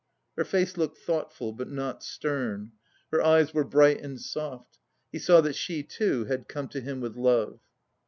[0.35, 2.71] Her face looked thoughtful but not stern.
[3.11, 4.79] Her eyes were bright and soft.
[5.11, 7.59] He saw that she too had come to him with love.